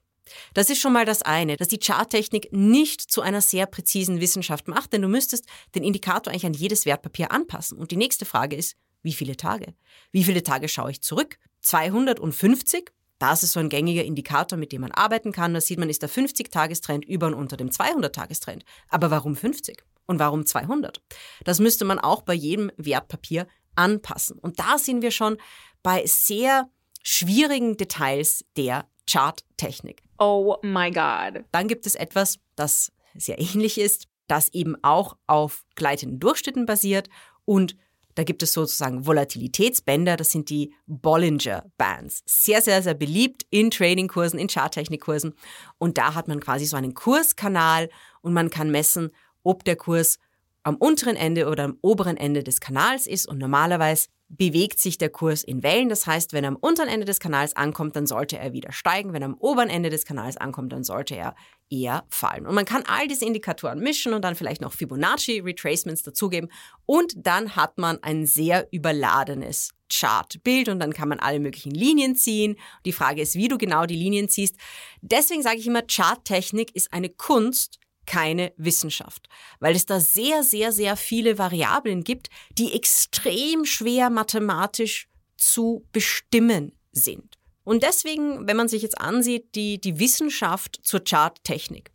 Das 0.55 0.71
ist 0.71 0.81
schon 0.81 0.93
mal 0.93 1.05
das 1.05 1.23
eine, 1.23 1.57
dass 1.57 1.69
die 1.69 1.79
Charttechnik 1.79 2.53
nicht 2.53 3.01
zu 3.01 3.21
einer 3.21 3.41
sehr 3.41 3.67
präzisen 3.67 4.21
Wissenschaft 4.21 4.69
macht, 4.69 4.93
denn 4.93 5.03
du 5.03 5.09
müsstest 5.09 5.47
den 5.75 5.85
Indikator 5.85 6.33
eigentlich 6.33 6.47
an 6.47 6.55
jedes 6.55 6.87
Wertpapier 6.87 7.33
anpassen. 7.33 7.79
Und 7.79 7.91
die 7.91 7.97
nächste 7.97 8.25
Frage 8.25 8.57
ist, 8.57 8.77
wie 9.03 9.13
viele 9.13 9.37
Tage? 9.37 9.75
Wie 10.13 10.25
viele 10.25 10.43
Tage 10.43 10.69
schaue 10.69 10.91
ich 10.91 11.03
zurück? 11.03 11.39
250? 11.63 12.93
Das 13.19 13.43
ist 13.43 13.53
so 13.53 13.61
ein 13.61 13.69
gängiger 13.69 14.05
Indikator, 14.05 14.59
mit 14.59 14.73
dem 14.73 14.81
man 14.81 14.93
arbeiten 14.93 15.33
kann. 15.33 15.53
Da 15.53 15.61
sieht 15.61 15.79
man, 15.79 15.91
ist 15.91 16.03
der 16.03 16.09
50-Tagestrend 16.09 17.05
über 17.05 17.27
und 17.27 17.35
unter 17.35 17.57
dem 17.57 17.69
200-Tagestrend. 17.69 18.65
Aber 18.89 19.11
warum 19.11 19.37
50? 19.37 19.85
Und 20.07 20.19
warum 20.19 20.47
200? 20.47 21.03
Das 21.45 21.61
müsste 21.61 21.85
man 21.85 21.99
auch 21.99 22.23
bei 22.23 22.35
jedem 22.35 22.73
Wertpapier 22.77 23.47
anpassen. 23.77 24.39
Und 24.39 24.59
da 24.59 24.79
sind 24.79 25.03
wir 25.03 25.11
schon 25.11 25.37
bei 25.83 26.05
sehr 26.07 26.69
schwierigen 27.03 27.77
Details 27.77 28.45
der 28.57 28.89
Charttechnik. 29.09 30.03
Oh 30.21 30.59
my 30.63 30.91
God. 30.91 31.45
Dann 31.51 31.67
gibt 31.67 31.87
es 31.87 31.95
etwas, 31.95 32.39
das 32.55 32.93
sehr 33.15 33.41
ähnlich 33.41 33.79
ist, 33.79 34.07
das 34.29 34.53
eben 34.53 34.77
auch 34.85 35.17
auf 35.27 35.65
gleitenden 35.75 36.21
Durchschnitten 36.21 36.67
basiert 36.67 37.09
und 37.45 37.75
da 38.17 38.25
gibt 38.25 38.43
es 38.43 38.53
sozusagen 38.53 39.07
Volatilitätsbänder, 39.07 40.17
das 40.17 40.31
sind 40.31 40.51
die 40.51 40.75
Bollinger 40.87 41.65
Bands. 41.79 42.23
Sehr, 42.27 42.61
sehr, 42.61 42.83
sehr 42.83 42.95
beliebt 42.95 43.47
in 43.51 43.71
Tradingkursen, 43.71 44.39
in 44.39 44.49
Charttechnikkursen. 44.49 45.33
Und 45.79 45.97
da 45.97 46.15
hat 46.15 46.29
man 46.29 46.41
quasi 46.41 46.67
so 46.67 46.77
einen 46.77 46.93
Kurskanal 46.93 47.89
und 48.21 48.33
man 48.33 48.51
kann 48.51 48.71
messen, 48.71 49.11
ob 49.43 49.65
der 49.65 49.77
Kurs 49.77 50.19
am 50.65 50.77
unteren 50.77 51.17
Ende 51.17 51.49
oder 51.49 51.65
am 51.65 51.79
oberen 51.83 52.17
Ende 52.17 52.43
des 52.43 52.61
Kanals 52.61 53.07
ist. 53.07 53.27
Und 53.27 53.39
normalerweise 53.39 54.09
bewegt 54.31 54.79
sich 54.79 54.97
der 54.97 55.11
Kurs 55.11 55.43
in 55.43 55.63
Wellen. 55.63 55.89
Das 55.89 56.07
heißt, 56.07 56.33
wenn 56.33 56.45
er 56.45 56.49
am 56.49 56.57
unteren 56.57 56.89
Ende 56.89 57.05
des 57.05 57.19
Kanals 57.19 57.57
ankommt, 57.57 57.97
dann 57.97 58.07
sollte 58.07 58.39
er 58.39 58.53
wieder 58.53 58.71
steigen. 58.73 59.13
Wenn 59.13 59.23
er 59.23 59.29
am 59.29 59.35
oberen 59.35 59.69
Ende 59.69 59.91
des 59.91 60.05
Kanals 60.05 60.37
ankommt, 60.37 60.73
dann 60.73 60.85
sollte 60.85 61.17
er 61.17 61.35
eher 61.69 62.05
fallen. 62.11 62.47
Und 62.47 62.55
man 62.55 62.65
kann 62.65 62.85
all 62.87 63.09
diese 63.09 63.25
Indikatoren 63.25 63.81
mischen 63.81 64.15
und 64.15 64.23
dann 64.23 64.37
vielleicht 64.37 64.61
noch 64.61 64.73
Fibonacci 64.73 65.41
Retracements 65.41 66.05
dazugeben. 66.05 66.49
Und 66.87 67.15
dann 67.17 67.57
hat 67.57 67.77
man 67.79 68.03
ein 68.03 68.25
sehr 68.25 68.69
überladenes 68.71 69.71
Chartbild 69.93 70.69
und 70.69 70.79
dann 70.79 70.93
kann 70.93 71.09
man 71.09 71.19
alle 71.19 71.41
möglichen 71.41 71.73
Linien 71.73 72.15
ziehen. 72.15 72.57
Die 72.87 72.93
Frage 72.93 73.23
ist, 73.23 73.35
wie 73.35 73.49
du 73.49 73.59
genau 73.59 73.85
die 73.87 73.97
Linien 73.97 74.29
ziehst. 74.29 74.57
Deswegen 75.01 75.43
sage 75.43 75.59
ich 75.59 75.67
immer, 75.67 75.83
Charttechnik 75.83 76.75
ist 76.77 76.93
eine 76.93 77.09
Kunst, 77.09 77.81
keine 78.11 78.53
Wissenschaft, 78.57 79.29
weil 79.61 79.77
es 79.77 79.87
da 79.87 80.01
sehr, 80.01 80.43
sehr, 80.43 80.73
sehr 80.73 80.97
viele 80.97 81.39
Variablen 81.39 82.03
gibt, 82.03 82.29
die 82.59 82.73
extrem 82.73 83.65
schwer 83.65 84.11
mathematisch 84.11 85.09
zu 85.37 85.87
bestimmen 85.93 86.73
sind. 86.91 87.39
Und 87.63 87.85
deswegen, 87.85 88.49
wenn 88.49 88.57
man 88.57 88.67
sich 88.67 88.83
jetzt 88.83 89.01
ansieht, 89.01 89.55
die, 89.55 89.81
die 89.81 90.01
Wissenschaft 90.01 90.81
zur 90.83 91.05
Charttechnik, 91.09 91.93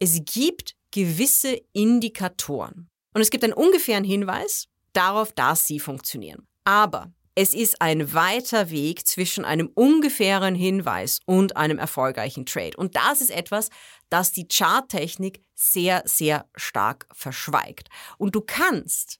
es 0.00 0.24
gibt 0.24 0.74
gewisse 0.90 1.60
Indikatoren 1.72 2.90
und 3.14 3.20
es 3.20 3.30
gibt 3.30 3.44
einen 3.44 3.52
ungefähren 3.52 4.02
Hinweis 4.02 4.66
darauf, 4.94 5.30
dass 5.30 5.64
sie 5.64 5.78
funktionieren. 5.78 6.48
Aber 6.64 7.12
es 7.34 7.54
ist 7.54 7.80
ein 7.80 8.12
weiter 8.12 8.70
Weg 8.70 9.06
zwischen 9.06 9.44
einem 9.44 9.70
ungefähren 9.74 10.54
Hinweis 10.54 11.20
und 11.24 11.56
einem 11.56 11.78
erfolgreichen 11.78 12.44
Trade. 12.44 12.76
Und 12.76 12.94
das 12.94 13.20
ist 13.20 13.30
etwas, 13.30 13.70
das 14.10 14.32
die 14.32 14.46
Charttechnik 14.48 15.40
sehr, 15.54 16.02
sehr 16.04 16.46
stark 16.56 17.06
verschweigt. 17.12 17.88
Und 18.18 18.34
du 18.34 18.42
kannst, 18.42 19.18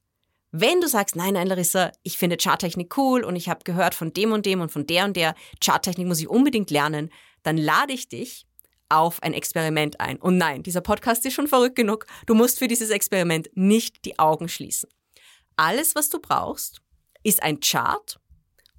wenn 0.51 0.83
du 0.83 0.89
sagst, 0.89 1.17
nein, 1.17 1.35
nein, 1.35 1.47
Larissa, 1.47 1.91
ich 2.03 2.19
finde 2.19 2.37
Charttechnik 2.37 2.97
cool 2.99 3.25
und 3.25 3.37
ich 3.37 3.49
habe 3.49 3.65
gehört 3.65 3.95
von 3.95 4.13
dem 4.13 4.33
und 4.33 4.45
dem 4.45 4.61
und 4.61 4.71
von 4.71 4.87
der 4.87 5.07
und 5.07 5.17
der, 5.17 5.35
Charttechnik 5.65 6.07
muss 6.07 6.21
ich 6.21 6.29
unbedingt 6.29 6.71
lernen, 6.71 7.11
dann 7.43 7.57
lade 7.57 7.95
ich 7.95 8.09
dich 8.09 8.47
auf 8.91 9.23
ein 9.23 9.33
Experiment 9.33 10.01
ein. 10.01 10.19
Und 10.19 10.37
nein, 10.37 10.63
dieser 10.63 10.83
Podcast 10.83 11.25
ist 11.25 11.33
schon 11.33 11.49
verrückt 11.49 11.77
genug. 11.77 12.05
Du 12.27 12.35
musst 12.35 12.59
für 12.59 12.69
dieses 12.69 12.91
Experiment 12.91 13.49
nicht 13.55 14.05
die 14.05 14.19
Augen 14.19 14.51
schließen. 14.51 14.91
Alles, 15.57 15.95
was 15.95 16.11
du 16.11 16.21
brauchst, 16.21 16.83
ist 17.23 17.43
ein 17.43 17.61
Chart 17.61 18.19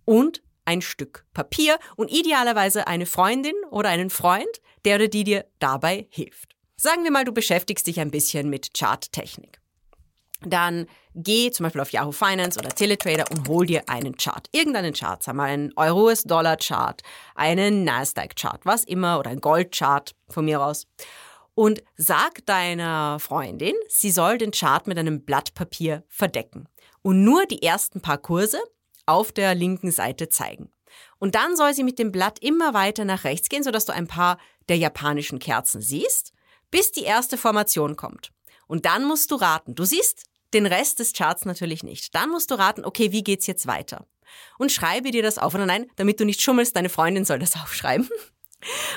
und 0.05 0.41
ein 0.65 0.81
Stück 0.81 1.25
Papier 1.33 1.77
und 1.95 2.11
idealerweise 2.11 2.87
eine 2.87 3.05
Freundin 3.05 3.55
oder 3.69 3.89
einen 3.89 4.09
Freund, 4.09 4.61
der 4.85 4.95
oder 4.95 5.07
die 5.07 5.23
dir 5.23 5.45
dabei 5.59 6.07
hilft. 6.09 6.55
Sagen 6.75 7.03
wir 7.03 7.11
mal, 7.11 7.25
du 7.25 7.31
beschäftigst 7.31 7.87
dich 7.87 7.99
ein 7.99 8.11
bisschen 8.11 8.49
mit 8.49 8.73
Charttechnik. 8.77 9.59
Dann 10.45 10.87
geh 11.15 11.51
zum 11.51 11.65
Beispiel 11.65 11.81
auf 11.81 11.91
Yahoo 11.91 12.11
Finance 12.11 12.59
oder 12.59 12.69
Teletrader 12.69 13.25
und 13.31 13.47
hol 13.47 13.65
dir 13.65 13.87
einen 13.87 14.17
Chart. 14.17 14.47
Irgendeinen 14.51 14.93
Chart, 14.93 15.23
sagen 15.23 15.37
wir 15.37 15.43
einen 15.43 15.71
Euro-US-Dollar-Chart, 15.77 17.01
einen 17.35 17.85
Nasdaq-Chart, 17.85 18.65
was 18.65 18.83
immer, 18.83 19.19
oder 19.19 19.29
ein 19.29 19.39
Gold-Chart 19.39 20.13
von 20.27 20.43
mir 20.43 20.61
aus. 20.61 20.85
Und 21.55 21.83
sag 21.95 22.45
deiner 22.45 23.19
Freundin, 23.19 23.75
sie 23.87 24.11
soll 24.11 24.37
den 24.37 24.51
Chart 24.51 24.85
mit 24.87 24.97
einem 24.97 25.23
Blatt 25.23 25.53
Papier 25.53 26.03
verdecken 26.09 26.67
und 27.03 27.23
nur 27.23 27.45
die 27.45 27.61
ersten 27.61 28.01
paar 28.01 28.17
Kurse 28.17 28.59
auf 29.05 29.31
der 29.31 29.53
linken 29.53 29.91
Seite 29.91 30.29
zeigen. 30.29 30.71
Und 31.19 31.35
dann 31.35 31.55
soll 31.55 31.73
sie 31.73 31.83
mit 31.83 31.99
dem 31.99 32.11
Blatt 32.11 32.39
immer 32.39 32.73
weiter 32.73 33.05
nach 33.05 33.23
rechts 33.23 33.49
gehen, 33.49 33.63
sodass 33.63 33.85
du 33.85 33.93
ein 33.93 34.07
paar 34.07 34.39
der 34.69 34.77
japanischen 34.77 35.39
Kerzen 35.39 35.81
siehst, 35.81 36.33
bis 36.71 36.91
die 36.91 37.03
erste 37.03 37.37
Formation 37.37 37.95
kommt. 37.95 38.31
Und 38.67 38.85
dann 38.85 39.05
musst 39.05 39.31
du 39.31 39.35
raten. 39.35 39.75
Du 39.75 39.85
siehst 39.85 40.23
den 40.53 40.65
Rest 40.65 40.99
des 40.99 41.13
Charts 41.13 41.45
natürlich 41.45 41.83
nicht. 41.83 42.15
Dann 42.15 42.29
musst 42.29 42.51
du 42.51 42.55
raten, 42.55 42.85
okay, 42.85 43.11
wie 43.11 43.23
geht's 43.23 43.47
jetzt 43.47 43.67
weiter? 43.67 44.07
Und 44.57 44.71
schreibe 44.71 45.11
dir 45.11 45.23
das 45.23 45.37
auf. 45.37 45.53
Oder 45.53 45.65
nein, 45.65 45.89
damit 45.95 46.19
du 46.19 46.25
nicht 46.25 46.41
schummelst, 46.41 46.75
deine 46.75 46.89
Freundin 46.89 47.25
soll 47.25 47.39
das 47.39 47.55
aufschreiben. 47.61 48.09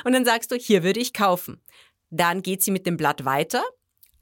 Und 0.05 0.13
dann 0.13 0.25
sagst 0.25 0.51
du, 0.51 0.57
hier 0.57 0.83
würde 0.83 1.01
ich 1.01 1.13
kaufen. 1.13 1.63
Dann 2.11 2.43
geht 2.43 2.63
sie 2.63 2.71
mit 2.71 2.87
dem 2.87 2.97
Blatt 2.97 3.25
weiter 3.25 3.65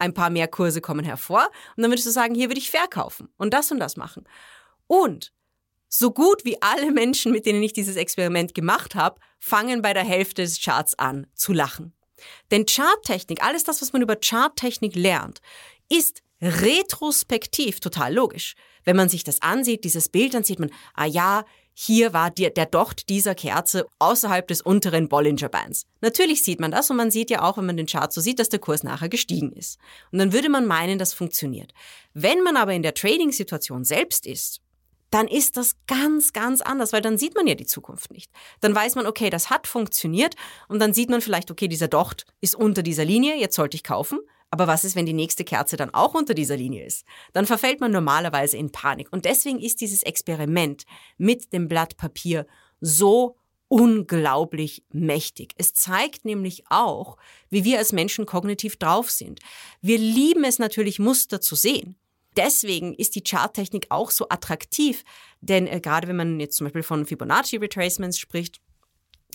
ein 0.05 0.15
paar 0.15 0.31
mehr 0.31 0.49
Kurse 0.49 0.81
kommen 0.81 1.05
hervor 1.05 1.49
und 1.77 1.83
dann 1.83 1.91
würdest 1.91 2.07
du 2.07 2.11
sagen, 2.11 2.35
hier 2.35 2.49
würde 2.49 2.61
ich 2.61 2.71
verkaufen 2.71 3.29
und 3.37 3.55
das 3.55 3.71
und 3.73 3.81
das 3.81 3.97
machen. 3.97 4.25
Und 4.87 5.33
so 5.89 6.11
gut 6.11 6.45
wie 6.45 6.61
alle 6.61 6.93
Menschen, 6.93 7.33
mit 7.33 7.47
denen 7.47 7.63
ich 7.63 7.73
dieses 7.73 7.97
Experiment 7.97 8.55
gemacht 8.55 8.95
habe, 8.95 9.21
fangen 9.39 9.83
bei 9.83 9.95
der 9.95 10.05
Hälfte 10.05 10.43
des 10.43 10.61
Charts 10.61 10.99
an 10.99 11.27
zu 11.35 11.53
lachen. 11.53 11.93
Denn 12.51 12.67
Charttechnik, 12.67 13.43
alles 13.45 13.65
das, 13.65 13.81
was 13.81 13.93
man 13.93 14.03
über 14.03 14.17
Charttechnik 14.17 14.95
lernt, 14.95 15.41
ist 15.89 16.23
retrospektiv 16.41 17.81
total 17.81 18.15
logisch. 18.15 18.55
Wenn 18.85 18.97
man 18.97 19.09
sich 19.09 19.25
das 19.25 19.41
ansieht, 19.41 19.85
dieses 19.85 20.09
Bild, 20.09 20.35
dann 20.35 20.45
sieht 20.45 20.59
man, 20.59 20.71
ah 20.95 21.07
ja, 21.07 21.45
hier 21.75 22.13
war 22.13 22.31
die, 22.31 22.53
der 22.55 22.67
Docht 22.67 23.09
dieser 23.09 23.35
Kerze 23.35 23.87
außerhalb 23.99 24.47
des 24.47 24.63
unteren 24.63 25.09
Bollinger 25.09 25.49
Bands. 25.49 25.87
Natürlich 26.01 26.45
sieht 26.45 26.61
man 26.61 26.71
das 26.71 26.89
und 26.89 26.97
man 26.97 27.11
sieht 27.11 27.31
ja 27.31 27.43
auch, 27.43 27.59
wenn 27.59 27.67
man 27.67 27.77
den 27.77 27.87
Chart 27.87 28.13
so 28.13 28.21
sieht, 28.21 28.39
dass 28.39 28.49
der 28.49 28.61
Kurs 28.61 28.85
nachher 28.85 29.09
gestiegen 29.09 29.53
ist. 29.53 29.79
Und 30.13 30.21
dann 30.21 30.33
würde 30.33 30.49
man 30.49 30.67
meinen, 30.67 31.01
das 31.01 31.13
funktioniert. 31.13 31.75
Wenn 32.13 32.43
man 32.43 32.57
aber 32.57 32.73
in 32.73 32.83
der 32.83 32.95
Trading-Situation 32.95 33.85
selbst 33.85 34.25
ist, 34.25 34.61
dann 35.11 35.29
ist 35.29 35.57
das 35.57 35.77
ganz, 35.87 36.33
ganz 36.33 36.61
anders, 36.61 36.93
weil 36.93 37.03
dann 37.03 37.19
sieht 37.19 37.35
man 37.35 37.47
ja 37.47 37.55
die 37.55 37.67
Zukunft 37.67 38.11
nicht. 38.13 38.31
Dann 38.61 38.75
weiß 38.75 38.95
man, 38.95 39.07
okay, 39.07 39.31
das 39.31 39.51
hat 39.51 39.67
funktioniert 39.67 40.35
und 40.69 40.81
dann 40.81 40.93
sieht 40.93 41.11
man 41.11 41.21
vielleicht, 41.21 41.51
okay, 41.51 41.69
dieser 41.69 41.89
Docht 41.89 42.25
ist 42.41 42.55
unter 42.55 42.83
dieser 42.83 43.05
Linie, 43.05 43.37
jetzt 43.37 43.57
sollte 43.57 43.77
ich 43.77 43.85
kaufen. 43.85 44.19
Aber 44.55 44.69
was 44.69 44.85
ist, 44.85 44.95
wenn 44.95 45.05
die 45.05 45.13
nächste 45.13 45.43
Kerze 45.43 45.77
dann 45.77 45.93
auch 45.93 46.15
unter 46.15 46.33
dieser 46.33 46.57
Linie 46.57 46.87
ist? 46.87 47.05
Dann 47.33 47.45
verfällt 47.45 47.81
man 47.81 47.91
normalerweise 47.91 48.57
in 48.57 48.71
Panik. 48.71 49.09
Und 49.11 49.25
deswegen 49.25 49.59
ist 49.59 49.81
dieses 49.81 50.05
Experiment 50.05 50.85
mit 51.19 51.53
dem 51.53 51.67
Blatt 51.67 51.97
Papier 51.97 52.47
so 52.81 53.37
unglaublich 53.67 54.85
mächtig. 54.93 55.55
Es 55.59 55.75
zeigt 55.75 56.25
nämlich 56.25 56.63
auch, 56.71 57.17
wie 57.51 57.65
wir 57.65 57.79
als 57.79 57.93
Menschen 57.93 58.27
kognitiv 58.27 58.77
drauf 58.77 59.11
sind. 59.11 59.41
Wir 59.81 59.99
lieben 59.99 60.45
es 60.45 60.61
natürlich, 60.61 61.01
Muster 61.01 61.41
zu 61.41 61.57
sehen. 61.57 61.97
Deswegen 62.37 62.95
ist 62.95 63.17
die 63.17 63.25
Charttechnik 63.25 63.87
auch 63.89 64.13
so 64.13 64.29
attraktiv, 64.29 65.03
denn 65.41 65.67
äh, 65.67 65.81
gerade 65.81 66.07
wenn 66.07 66.15
man 66.15 66.39
jetzt 66.39 66.59
zum 66.59 66.67
Beispiel 66.67 66.85
von 66.85 67.07
Fibonacci 67.07 67.57
Retracements 67.57 68.21
spricht, 68.21 68.61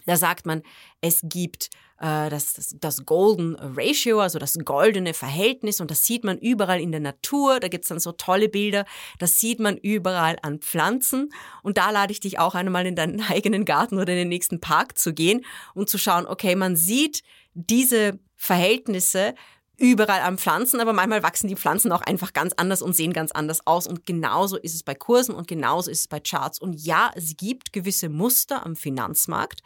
da 0.06 0.16
sagt 0.16 0.46
man, 0.46 0.62
es 1.02 1.22
gibt 1.24 1.70
äh, 2.00 2.30
das, 2.30 2.54
das, 2.54 2.76
das 2.80 3.06
Golden 3.06 3.56
Ratio, 3.60 4.20
also 4.20 4.40
das 4.40 4.58
goldene 4.64 5.14
Verhältnis 5.14 5.82
und 5.82 5.92
das 5.92 6.06
sieht 6.06 6.24
man 6.24 6.38
überall 6.38 6.80
in 6.80 6.92
der 6.92 7.02
Natur. 7.02 7.60
Da 7.60 7.68
gibt's 7.68 7.90
dann 7.90 8.00
so 8.00 8.12
tolle 8.12 8.50
Bilder, 8.50 8.86
das 9.20 9.40
sieht 9.40 9.60
man 9.60 9.78
überall 9.78 10.38
an 10.42 10.60
Pflanzen. 10.60 11.30
Und 11.64 11.78
da 11.78 11.92
lade 11.92 12.12
ich 12.12 12.20
dich 12.20 12.40
auch 12.40 12.56
einmal 12.56 12.86
in 12.86 12.96
deinen 12.96 13.22
eigenen 13.30 13.66
Garten 13.66 13.96
oder 13.96 14.14
in 14.14 14.20
den 14.20 14.30
nächsten 14.30 14.60
Park 14.60 14.98
zu 14.98 15.14
gehen 15.14 15.46
und 15.74 15.90
zu 15.90 15.98
schauen, 15.98 16.26
okay, 16.26 16.56
man 16.56 16.76
sieht 16.76 17.22
diese 17.54 18.20
Verhältnisse 18.36 19.36
überall 19.80 20.22
an 20.22 20.38
Pflanzen, 20.38 20.80
aber 20.80 20.94
manchmal 20.94 21.24
wachsen 21.24 21.48
die 21.48 21.56
Pflanzen 21.56 21.92
auch 21.92 22.02
einfach 22.02 22.34
ganz 22.34 22.54
anders 22.54 22.82
und 22.82 22.96
sehen 22.96 23.14
ganz 23.14 23.32
anders 23.32 23.66
aus. 23.66 23.88
Und 23.88 24.06
genauso 24.06 24.58
ist 24.58 24.76
es 24.76 24.84
bei 24.84 24.96
Kursen 24.96 25.34
und 25.34 25.48
genauso 25.48 25.90
ist 25.90 26.00
es 26.00 26.08
bei 26.08 26.20
Charts. 26.20 26.60
Und 26.60 26.74
ja, 26.74 27.12
es 27.16 27.36
gibt 27.38 27.74
gewisse 27.74 28.10
Muster 28.10 28.66
am 28.66 28.76
Finanzmarkt, 28.76 29.62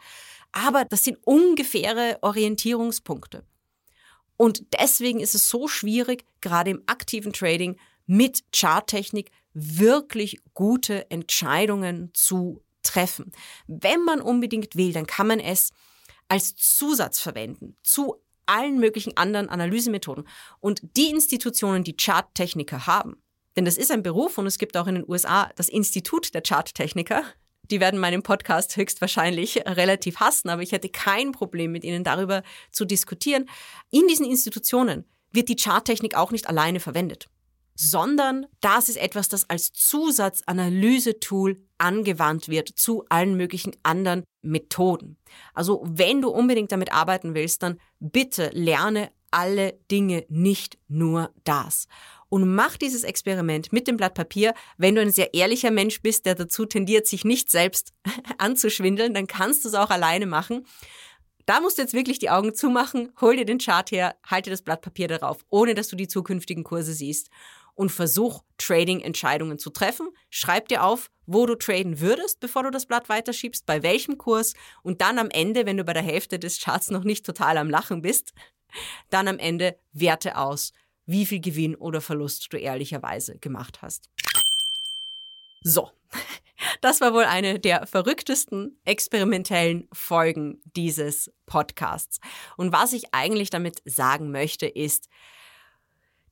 aber 0.52 0.84
das 0.84 1.04
sind 1.04 1.18
ungefähre 1.24 2.18
Orientierungspunkte. 2.22 3.44
Und 4.36 4.64
deswegen 4.80 5.20
ist 5.20 5.34
es 5.34 5.48
so 5.48 5.68
schwierig, 5.68 6.24
gerade 6.40 6.70
im 6.70 6.82
aktiven 6.86 7.32
Trading 7.32 7.76
mit 8.06 8.44
Charttechnik 8.54 9.30
wirklich 9.52 10.40
gute 10.54 11.10
Entscheidungen 11.10 12.10
zu 12.14 12.62
treffen. 12.82 13.32
Wenn 13.66 14.02
man 14.04 14.20
unbedingt 14.20 14.76
will, 14.76 14.92
dann 14.92 15.06
kann 15.06 15.26
man 15.26 15.40
es 15.40 15.70
als 16.28 16.56
Zusatz 16.56 17.20
verwenden 17.20 17.76
zu 17.82 18.23
allen 18.46 18.78
möglichen 18.78 19.16
anderen 19.16 19.48
Analysemethoden. 19.48 20.26
Und 20.60 20.82
die 20.96 21.10
Institutionen, 21.10 21.84
die 21.84 21.96
Charttechniker 21.96 22.86
haben, 22.86 23.16
denn 23.56 23.64
das 23.64 23.76
ist 23.76 23.90
ein 23.90 24.02
Beruf 24.02 24.38
und 24.38 24.46
es 24.46 24.58
gibt 24.58 24.76
auch 24.76 24.86
in 24.86 24.96
den 24.96 25.08
USA 25.08 25.50
das 25.56 25.68
Institut 25.68 26.34
der 26.34 26.42
Charttechniker. 26.42 27.22
Die 27.70 27.80
werden 27.80 27.98
meinen 28.00 28.22
Podcast 28.22 28.76
höchstwahrscheinlich 28.76 29.64
relativ 29.66 30.20
hassen, 30.20 30.50
aber 30.50 30.62
ich 30.62 30.72
hätte 30.72 30.88
kein 30.88 31.32
Problem 31.32 31.72
mit 31.72 31.84
ihnen 31.84 32.04
darüber 32.04 32.42
zu 32.70 32.84
diskutieren. 32.84 33.48
In 33.90 34.06
diesen 34.08 34.26
Institutionen 34.26 35.04
wird 35.32 35.48
die 35.48 35.56
Charttechnik 35.56 36.14
auch 36.14 36.30
nicht 36.30 36.48
alleine 36.48 36.80
verwendet, 36.80 37.28
sondern 37.74 38.46
das 38.60 38.88
ist 38.88 38.96
etwas, 38.96 39.28
das 39.28 39.48
als 39.50 39.72
Zusatzanalyse-Tool 39.72 41.60
angewandt 41.78 42.48
wird 42.48 42.68
zu 42.68 43.04
allen 43.08 43.36
möglichen 43.36 43.76
anderen 43.82 44.24
Methoden. 44.42 45.16
Also 45.54 45.82
wenn 45.84 46.22
du 46.22 46.30
unbedingt 46.30 46.72
damit 46.72 46.92
arbeiten 46.92 47.34
willst, 47.34 47.62
dann 47.62 47.80
bitte 47.98 48.50
lerne 48.52 49.10
alle 49.30 49.78
Dinge, 49.90 50.24
nicht 50.28 50.78
nur 50.88 51.32
das 51.42 51.88
und 52.34 52.52
mach 52.52 52.76
dieses 52.76 53.04
Experiment 53.04 53.72
mit 53.72 53.86
dem 53.86 53.96
Blatt 53.96 54.14
Papier. 54.14 54.54
Wenn 54.76 54.96
du 54.96 55.00
ein 55.00 55.12
sehr 55.12 55.34
ehrlicher 55.34 55.70
Mensch 55.70 56.02
bist, 56.02 56.26
der 56.26 56.34
dazu 56.34 56.66
tendiert, 56.66 57.06
sich 57.06 57.24
nicht 57.24 57.48
selbst 57.48 57.92
anzuschwindeln, 58.38 59.14
dann 59.14 59.28
kannst 59.28 59.64
du 59.64 59.68
es 59.68 59.74
auch 59.74 59.90
alleine 59.90 60.26
machen. 60.26 60.66
Da 61.46 61.60
musst 61.60 61.78
du 61.78 61.82
jetzt 61.82 61.94
wirklich 61.94 62.18
die 62.18 62.30
Augen 62.30 62.52
zumachen, 62.52 63.12
hol 63.20 63.36
dir 63.36 63.44
den 63.44 63.58
Chart 63.58 63.88
her, 63.92 64.16
halte 64.26 64.50
das 64.50 64.62
Blatt 64.62 64.80
Papier 64.80 65.06
darauf, 65.06 65.44
ohne 65.48 65.74
dass 65.74 65.86
du 65.86 65.94
die 65.94 66.08
zukünftigen 66.08 66.64
Kurse 66.64 66.92
siehst 66.92 67.28
und 67.74 67.90
versuch 67.90 68.42
Trading-Entscheidungen 68.58 69.58
zu 69.58 69.70
treffen. 69.70 70.08
Schreib 70.30 70.68
dir 70.68 70.84
auf, 70.84 71.10
wo 71.26 71.46
du 71.46 71.54
traden 71.56 72.00
würdest, 72.00 72.40
bevor 72.40 72.62
du 72.62 72.70
das 72.70 72.86
Blatt 72.86 73.08
weiterschiebst, 73.08 73.66
bei 73.66 73.82
welchem 73.82 74.18
Kurs 74.18 74.54
und 74.82 75.00
dann 75.00 75.18
am 75.18 75.30
Ende, 75.30 75.66
wenn 75.66 75.76
du 75.76 75.84
bei 75.84 75.92
der 75.92 76.02
Hälfte 76.02 76.38
des 76.38 76.60
Charts 76.60 76.90
noch 76.90 77.04
nicht 77.04 77.26
total 77.26 77.56
am 77.58 77.70
Lachen 77.70 78.02
bist, 78.02 78.32
dann 79.10 79.28
am 79.28 79.38
Ende 79.38 79.76
Werte 79.92 80.36
aus 80.36 80.72
wie 81.06 81.26
viel 81.26 81.40
Gewinn 81.40 81.74
oder 81.74 82.00
Verlust 82.00 82.52
du 82.52 82.56
ehrlicherweise 82.56 83.38
gemacht 83.38 83.82
hast. 83.82 84.08
So, 85.62 85.90
das 86.80 87.00
war 87.00 87.12
wohl 87.12 87.24
eine 87.24 87.58
der 87.58 87.86
verrücktesten 87.86 88.80
experimentellen 88.84 89.88
Folgen 89.92 90.62
dieses 90.76 91.30
Podcasts. 91.46 92.20
Und 92.56 92.72
was 92.72 92.92
ich 92.92 93.14
eigentlich 93.14 93.50
damit 93.50 93.82
sagen 93.84 94.30
möchte, 94.30 94.66
ist, 94.66 95.08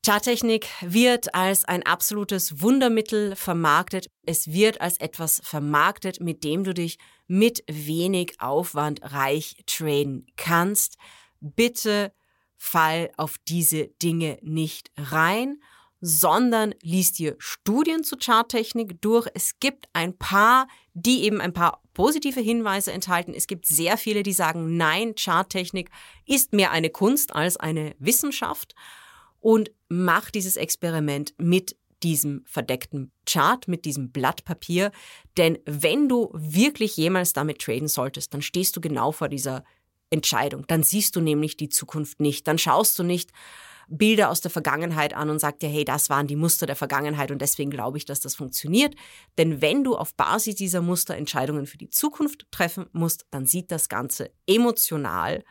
Charttechnik 0.05 0.67
wird 0.81 1.33
als 1.33 1.65
ein 1.65 1.85
absolutes 1.87 2.61
Wundermittel 2.61 3.37
vermarktet. 3.37 4.11
Es 4.27 4.49
wird 4.49 4.81
als 4.81 4.97
etwas 4.99 5.41
vermarktet, 5.45 6.21
mit 6.21 6.43
dem 6.43 6.65
du 6.65 6.75
dich 6.75 6.99
mit 7.29 7.63
wenig 7.69 8.35
Aufwand 8.41 9.01
reich 9.03 9.63
traden 9.67 10.27
kannst. 10.37 10.97
Bitte 11.39 12.13
fall 12.57 13.13
auf 13.17 13.37
diese 13.47 13.87
Dinge 14.03 14.39
nicht 14.43 14.91
rein, 14.97 15.63
sondern 16.01 16.75
liest 16.83 17.21
dir 17.21 17.37
Studien 17.39 18.03
zu 18.03 18.17
Charttechnik 18.17 19.01
durch. 19.03 19.29
Es 19.35 19.61
gibt 19.61 19.87
ein 19.93 20.19
paar, 20.19 20.67
die 20.95 21.23
eben 21.23 21.41
ein 21.41 21.53
paar 21.53 21.81
positive 21.95 22.41
Hinweise 22.41 22.91
enthalten. 22.91 23.35
Es 23.35 23.47
gibt 23.47 23.67
sehr 23.67 23.97
viele, 23.97 24.25
die 24.25 24.33
sagen, 24.33 24.77
nein, 24.77 25.15
Charttechnik 25.15 25.91
ist 26.27 26.53
mehr 26.53 26.73
eine 26.73 26.91
Kunst 26.91 27.33
als 27.37 27.57
eine 27.57 27.95
Wissenschaft. 28.01 28.75
Und 29.43 29.73
mach 29.93 30.31
dieses 30.31 30.57
Experiment 30.57 31.35
mit 31.37 31.77
diesem 32.03 32.43
verdeckten 32.47 33.13
Chart, 33.27 33.69
mit 33.69 33.85
diesem 33.85 34.11
Blatt 34.11 34.45
Papier. 34.45 34.91
Denn 35.37 35.59
wenn 35.67 36.09
du 36.09 36.31
wirklich 36.33 36.97
jemals 36.97 37.33
damit 37.33 37.61
traden 37.61 37.89
solltest, 37.89 38.33
dann 38.35 38.43
stehst 38.43 38.75
du 38.75 38.81
genau 38.81 39.13
vor 39.13 39.29
dieser 39.29 39.65
Entscheidung. 40.11 40.67
Dann 40.67 40.83
siehst 40.83 41.15
du 41.15 41.21
nämlich 41.21 41.57
die 41.57 41.69
Zukunft 41.69 42.21
nicht. 42.21 42.49
Dann 42.49 42.59
schaust 42.59 42.99
du 42.99 43.03
nicht 43.03 43.31
Bilder 43.89 44.31
aus 44.31 44.41
der 44.41 44.51
Vergangenheit 44.51 45.15
an 45.15 45.29
und 45.29 45.39
sagst 45.39 45.61
dir, 45.61 45.69
hey, 45.69 45.85
das 45.85 46.09
waren 46.09 46.27
die 46.27 46.37
Muster 46.37 46.67
der 46.67 46.77
Vergangenheit 46.77 47.31
und 47.31 47.43
deswegen 47.43 47.71
glaube 47.71 47.99
ich, 47.99 48.07
dass 48.07 48.21
das 48.21 48.35
funktioniert. 48.35 48.95
Denn 49.37 49.61
wenn 49.61 49.85
du 49.85 49.95
auf 49.95 50.15
Basis 50.15 50.55
dieser 50.55 50.81
Muster 50.81 51.15
Entscheidungen 51.15 51.67
für 51.67 51.79
die 51.79 51.91
Zukunft 51.91 52.47
treffen 52.51 52.87
musst, 52.93 53.27
dann 53.31 53.45
sieht 53.45 53.71
das 53.71 53.91
Ganze 53.91 54.31
emotional 54.47 55.45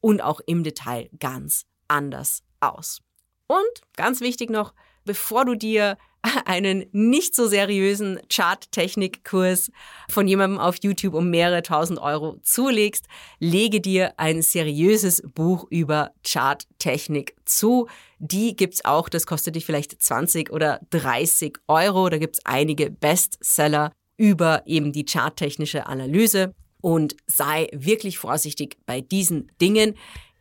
und 0.00 0.20
auch 0.20 0.40
im 0.46 0.64
Detail 0.64 1.08
ganz 1.20 1.66
anders 1.86 2.42
aus. 2.58 3.00
Und 3.46 3.82
ganz 3.96 4.20
wichtig 4.20 4.50
noch, 4.50 4.74
bevor 5.04 5.44
du 5.44 5.54
dir 5.54 5.96
einen 6.44 6.86
nicht 6.92 7.34
so 7.34 7.46
seriösen 7.46 8.18
Charttechnik-Kurs 8.32 9.70
von 10.08 10.26
jemandem 10.26 10.58
auf 10.58 10.76
YouTube 10.82 11.14
um 11.14 11.30
mehrere 11.30 11.62
tausend 11.62 11.98
Euro 11.98 12.38
zulegst, 12.42 13.06
lege 13.38 13.80
dir 13.80 14.14
ein 14.18 14.42
seriöses 14.42 15.22
Buch 15.34 15.66
über 15.70 16.12
Charttechnik 16.26 17.34
zu. 17.44 17.88
Die 18.18 18.56
gibt's 18.56 18.84
auch, 18.84 19.08
das 19.08 19.26
kostet 19.26 19.56
dich 19.56 19.66
vielleicht 19.66 20.00
20 20.00 20.50
oder 20.50 20.80
30 20.90 21.58
Euro. 21.68 22.08
Da 22.08 22.18
gibt's 22.18 22.40
einige 22.44 22.90
Bestseller 22.90 23.92
über 24.16 24.62
eben 24.66 24.92
die 24.92 25.04
charttechnische 25.04 25.86
Analyse. 25.86 26.54
Und 26.80 27.16
sei 27.26 27.68
wirklich 27.72 28.18
vorsichtig 28.18 28.76
bei 28.84 29.00
diesen 29.00 29.50
Dingen. 29.58 29.94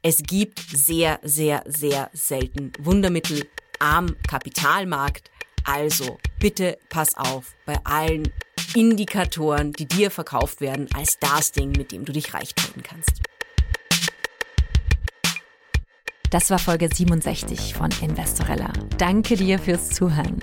Es 0.06 0.22
gibt 0.22 0.60
sehr, 0.60 1.22
sehr, 1.24 1.64
sehr 1.66 2.10
selten 2.12 2.74
Wundermittel 2.78 3.48
am 3.80 4.18
Kapitalmarkt. 4.28 5.32
Also 5.64 6.18
bitte 6.40 6.78
pass 6.90 7.16
auf 7.16 7.56
bei 7.66 7.78
allen 7.86 8.30
Indikatoren, 8.76 9.72
die 9.72 9.86
dir 9.86 10.12
verkauft 10.12 10.60
werden, 10.60 10.90
als 10.94 11.18
das 11.20 11.54
Ding, 11.54 11.72
mit 11.72 11.94
dem 11.94 12.04
du 12.04 12.12
dich 12.12 12.34
reich 12.34 12.54
traden 12.54 12.84
kannst. 12.84 13.22
Das 16.34 16.50
war 16.50 16.60
Folge 16.60 16.90
67 16.94 17.74
von 17.74 17.90
Investorella. 18.02 18.74
Danke 18.98 19.38
dir 19.38 19.58
fürs 19.58 19.90
Zuhören. 19.92 20.40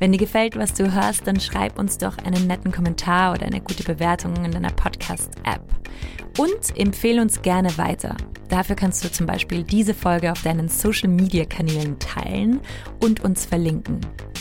Wenn 0.00 0.10
dir 0.10 0.18
gefällt, 0.18 0.56
was 0.56 0.72
du 0.72 0.92
hörst, 0.92 1.26
dann 1.26 1.38
schreib 1.38 1.78
uns 1.78 1.98
doch 1.98 2.18
einen 2.18 2.48
netten 2.48 2.72
Kommentar 2.72 3.34
oder 3.34 3.46
eine 3.46 3.60
gute 3.60 3.84
Bewertung 3.84 4.34
in 4.44 4.50
deiner 4.50 4.70
Podcast-App. 5.04 5.62
Und 6.38 6.76
empfehle 6.76 7.22
uns 7.22 7.42
gerne 7.42 7.76
weiter. 7.78 8.16
Dafür 8.48 8.76
kannst 8.76 9.04
du 9.04 9.10
zum 9.10 9.26
Beispiel 9.26 9.62
diese 9.62 9.94
Folge 9.94 10.32
auf 10.32 10.42
deinen 10.42 10.68
Social-Media-Kanälen 10.68 11.98
teilen 11.98 12.60
und 13.02 13.24
uns 13.24 13.46
verlinken. 13.46 14.00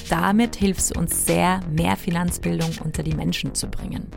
Damit 0.09 0.55
hilfst 0.55 0.95
du 0.95 0.99
uns 0.99 1.25
sehr, 1.25 1.59
mehr 1.69 1.95
Finanzbildung 1.95 2.71
unter 2.83 3.03
die 3.03 3.15
Menschen 3.15 3.53
zu 3.53 3.67
bringen. 3.67 4.07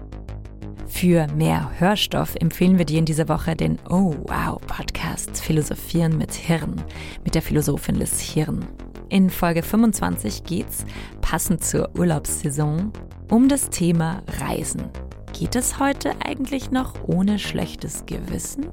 Für 0.86 1.26
mehr 1.28 1.70
Hörstoff 1.78 2.34
empfehlen 2.36 2.78
wir 2.78 2.86
dir 2.86 2.98
in 2.98 3.04
dieser 3.04 3.28
Woche 3.28 3.54
den 3.54 3.78
Oh 3.90 4.14
Wow 4.24 4.60
Podcast 4.66 5.38
Philosophieren 5.42 6.16
mit 6.16 6.32
Hirn 6.32 6.82
mit 7.24 7.34
der 7.34 7.42
Philosophin 7.42 7.96
Liz 7.96 8.20
Hirn. 8.20 8.64
In 9.08 9.30
Folge 9.30 9.62
25 9.62 10.44
geht's, 10.44 10.84
passend 11.20 11.62
zur 11.62 11.90
Urlaubssaison, 11.96 12.92
um 13.30 13.48
das 13.48 13.68
Thema 13.68 14.22
Reisen. 14.40 14.90
Geht 15.38 15.54
es 15.54 15.78
heute 15.78 16.14
eigentlich 16.24 16.70
noch 16.70 16.94
ohne 17.06 17.38
schlechtes 17.38 18.06
Gewissen? 18.06 18.68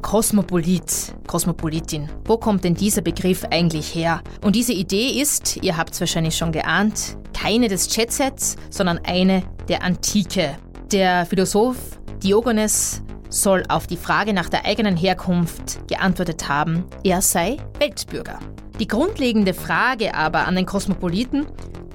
Kosmopolit, 0.00 1.14
Kosmopolitin. 1.26 2.08
Wo 2.24 2.38
kommt 2.38 2.64
denn 2.64 2.72
dieser 2.72 3.02
Begriff 3.02 3.44
eigentlich 3.50 3.94
her? 3.94 4.22
Und 4.42 4.56
diese 4.56 4.72
Idee 4.72 5.20
ist, 5.20 5.58
ihr 5.62 5.76
habt 5.76 5.92
es 5.92 6.00
wahrscheinlich 6.00 6.34
schon 6.34 6.52
geahnt, 6.52 7.18
keine 7.34 7.68
des 7.68 7.94
Jetsets, 7.94 8.56
sondern 8.70 8.98
eine 9.04 9.42
der 9.68 9.82
Antike. 9.82 10.56
Der 10.90 11.26
Philosoph 11.26 11.76
Diogenes 12.22 13.02
soll 13.28 13.64
auf 13.68 13.86
die 13.86 13.98
Frage 13.98 14.32
nach 14.32 14.48
der 14.48 14.64
eigenen 14.64 14.96
Herkunft 14.96 15.86
geantwortet 15.86 16.48
haben, 16.48 16.86
er 17.04 17.20
sei 17.20 17.58
Weltbürger. 17.78 18.38
Die 18.80 18.88
grundlegende 18.88 19.52
Frage 19.52 20.14
aber 20.14 20.46
an 20.46 20.56
den 20.56 20.64
Kosmopoliten 20.64 21.44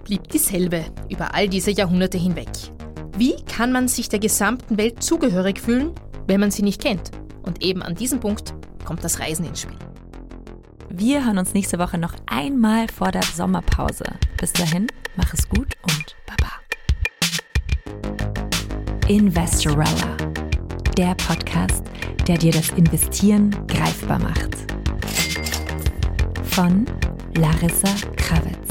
blieb 0.03 0.27
dieselbe 0.27 0.85
über 1.09 1.33
all 1.33 1.49
diese 1.49 1.71
Jahrhunderte 1.71 2.19
hinweg. 2.19 2.49
Wie 3.21 3.35
kann 3.45 3.71
man 3.71 3.87
sich 3.87 4.09
der 4.09 4.17
gesamten 4.17 4.79
Welt 4.79 5.03
zugehörig 5.03 5.61
fühlen, 5.61 5.91
wenn 6.25 6.39
man 6.39 6.49
sie 6.49 6.63
nicht 6.63 6.81
kennt? 6.81 7.11
Und 7.43 7.61
eben 7.61 7.83
an 7.83 7.93
diesem 7.93 8.19
Punkt 8.19 8.55
kommt 8.83 9.03
das 9.03 9.19
Reisen 9.19 9.45
ins 9.45 9.61
Spiel. 9.61 9.77
Wir 10.89 11.23
hören 11.23 11.37
uns 11.37 11.53
nächste 11.53 11.77
Woche 11.77 11.99
noch 11.99 12.15
einmal 12.25 12.87
vor 12.87 13.11
der 13.11 13.21
Sommerpause. 13.21 14.05
Bis 14.39 14.53
dahin, 14.53 14.87
mach 15.17 15.31
es 15.35 15.47
gut 15.47 15.77
und 15.83 16.15
baba. 16.25 16.51
Investorella, 19.07 20.17
der 20.97 21.13
Podcast, 21.13 21.83
der 22.27 22.39
dir 22.39 22.53
das 22.53 22.69
Investieren 22.69 23.55
greifbar 23.67 24.17
macht. 24.17 24.55
Von 26.45 26.87
Larissa 27.35 27.93
Krawitz. 28.15 28.70